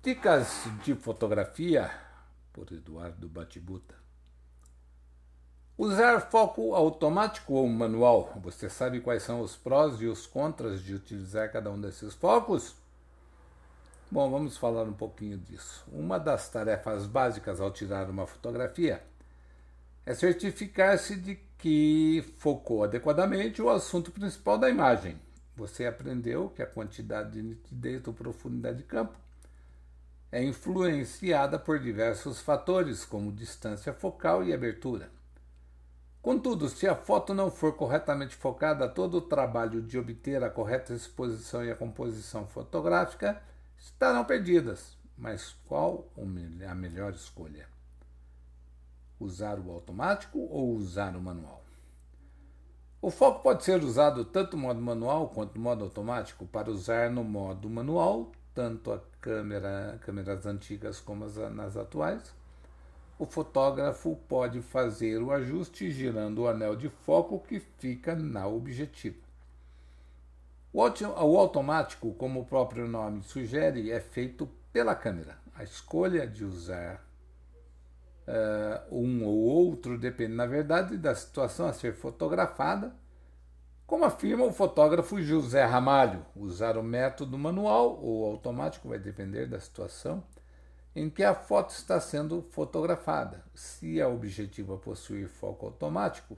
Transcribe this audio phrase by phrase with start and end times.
[0.00, 1.90] Dicas de fotografia
[2.52, 3.96] por Eduardo Batibuta.
[5.76, 8.32] Usar foco automático ou manual.
[8.40, 12.76] Você sabe quais são os prós e os contras de utilizar cada um desses focos?
[14.08, 15.84] Bom, vamos falar um pouquinho disso.
[15.92, 19.02] Uma das tarefas básicas ao tirar uma fotografia
[20.06, 25.20] é certificar-se de que focou adequadamente o assunto principal da imagem.
[25.56, 29.18] Você aprendeu que a quantidade de nitidez ou profundidade de campo
[30.30, 35.10] é influenciada por diversos fatores, como distância focal e abertura.
[36.20, 40.92] Contudo, se a foto não for corretamente focada, todo o trabalho de obter a correta
[40.92, 43.42] exposição e a composição fotográfica
[43.78, 44.98] estarão perdidas.
[45.16, 47.66] Mas qual a melhor escolha?
[49.18, 51.64] Usar o automático ou usar o manual?
[53.00, 56.46] O foco pode ser usado tanto no modo manual quanto no modo automático.
[56.46, 62.34] Para usar no modo manual, tanto a câmera, câmeras antigas como as nas atuais,
[63.18, 69.28] o fotógrafo pode fazer o ajuste girando o anel de foco que fica na objetiva.
[70.72, 70.82] O
[71.38, 75.36] automático, como o próprio nome sugere, é feito pela câmera.
[75.54, 77.04] A escolha de usar
[78.28, 82.94] uh, um ou outro depende, na verdade, da situação a ser fotografada.
[83.88, 89.58] Como afirma o fotógrafo José Ramalho, usar o método manual ou automático vai depender da
[89.58, 90.22] situação
[90.94, 93.42] em que a foto está sendo fotografada.
[93.54, 96.36] Se a objetiva possuir foco automático,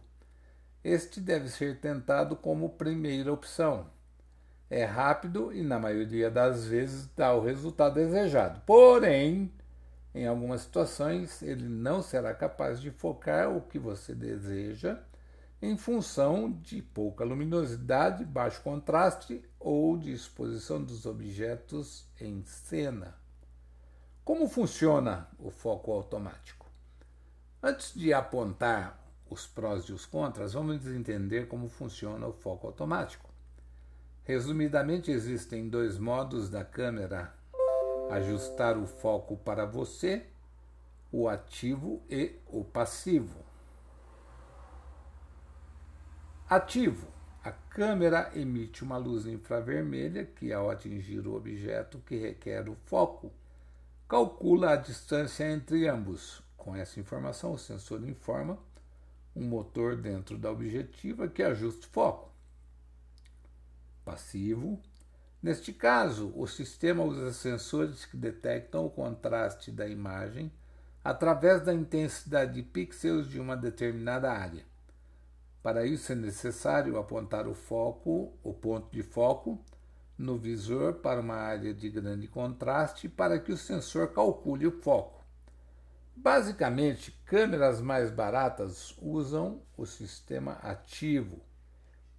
[0.84, 3.88] este deve ser tentado como primeira opção
[4.70, 8.62] é rápido e, na maioria das vezes, dá o resultado desejado.
[8.64, 9.52] Porém,
[10.14, 15.00] em algumas situações, ele não será capaz de focar o que você deseja
[15.62, 23.14] em função de pouca luminosidade, baixo contraste ou de exposição dos objetos em cena.
[24.25, 26.67] Como funciona o foco automático?
[27.62, 33.29] Antes de apontar os prós e os contras, vamos entender como funciona o foco automático.
[34.24, 37.34] Resumidamente, existem dois modos da câmera:
[38.11, 40.27] ajustar o foco para você,
[41.13, 43.49] o ativo e o passivo.
[46.50, 47.06] Ativo:
[47.44, 53.33] a câmera emite uma luz infravermelha que, ao atingir o objeto que requer o foco,
[54.08, 56.42] calcula a distância entre ambos.
[56.56, 58.58] Com essa informação, o sensor informa
[59.36, 62.33] um motor dentro da objetiva que ajusta o foco
[64.05, 64.83] passivo.
[65.40, 70.50] Neste caso, o sistema usa sensores que detectam o contraste da imagem
[71.05, 74.68] através da intensidade de pixels de uma determinada área.
[75.62, 79.62] Para isso é necessário apontar o foco, o ponto de foco,
[80.16, 85.24] no visor para uma área de grande contraste para que o sensor calcule o foco.
[86.14, 91.40] Basicamente, câmeras mais baratas usam o sistema ativo,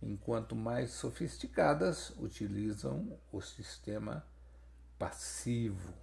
[0.02, 4.26] enquanto mais sofisticadas utilizam o sistema
[4.98, 5.94] passivo.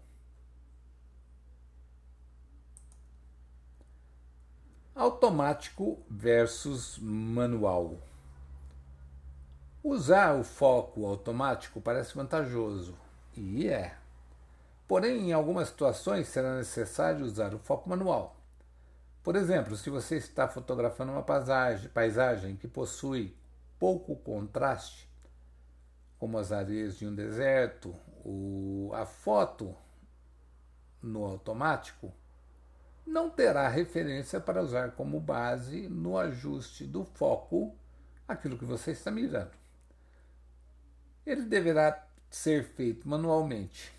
[4.99, 7.99] Automático versus manual.
[9.81, 12.99] Usar o foco automático parece vantajoso,
[13.37, 13.95] e é.
[14.89, 18.41] Porém, em algumas situações será necessário usar o foco manual.
[19.23, 23.37] Por exemplo, se você está fotografando uma paisagem, paisagem que possui
[23.79, 25.09] pouco contraste,
[26.19, 27.95] como as areias de um deserto,
[28.25, 29.77] o, a foto
[31.01, 32.13] no automático
[33.09, 37.75] não terá referência para usar como base no ajuste do foco
[38.27, 39.53] aquilo que você está mirando.
[41.27, 43.93] Ele deverá ser feito manualmente.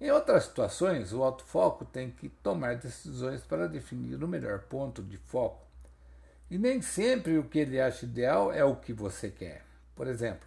[0.00, 5.16] Em outras situações, o autofoco tem que tomar decisões para definir o melhor ponto de
[5.16, 5.64] foco
[6.50, 9.64] e nem sempre o que ele acha ideal é o que você quer.
[9.94, 10.46] Por exemplo,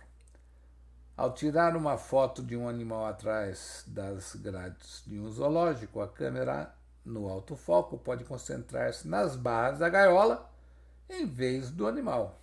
[1.16, 6.74] ao tirar uma foto de um animal atrás das grades de um zoológico, a câmera
[7.08, 10.50] no alto foco pode concentrar-se nas barras da gaiola
[11.10, 12.40] em vez do animal.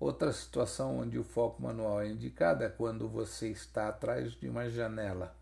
[0.00, 4.68] Outra situação onde o foco manual é indicado é quando você está atrás de uma
[4.68, 5.36] janela.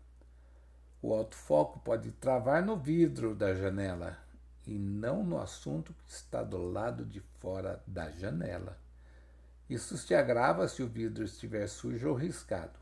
[1.01, 4.19] O autofoco pode travar no vidro da janela
[4.67, 8.77] e não no assunto que está do lado de fora da janela.
[9.67, 12.80] Isso se agrava se o vidro estiver sujo ou riscado.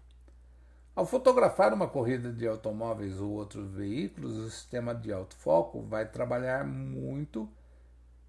[0.95, 6.65] Ao fotografar uma corrida de automóveis ou outros veículos, o sistema de autofoco vai trabalhar
[6.65, 7.49] muito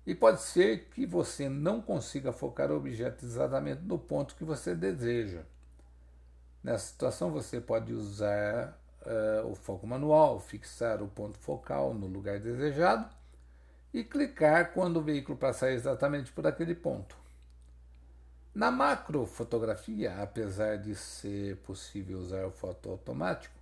[0.06, 4.74] e pode ser que você não consiga focar o objeto exatamente no ponto que você
[4.74, 5.42] deseja.
[6.62, 12.38] Nessa situação, você pode usar uh, o foco manual, fixar o ponto focal no lugar
[12.38, 13.08] desejado
[13.92, 17.19] e clicar quando o veículo passar exatamente por aquele ponto.
[18.52, 23.54] Na macrofotografia, apesar de ser possível usar o foto automático,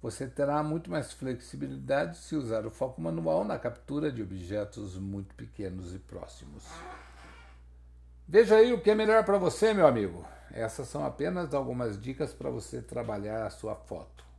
[0.00, 5.34] você terá muito mais flexibilidade se usar o foco manual na captura de objetos muito
[5.34, 6.64] pequenos e próximos.
[8.26, 10.24] Veja aí o que é melhor para você, meu amigo.
[10.50, 14.29] Essas são apenas algumas dicas para você trabalhar a sua foto.